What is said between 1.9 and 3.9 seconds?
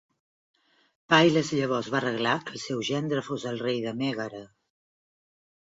va arreglar que el seu gendre fos el rei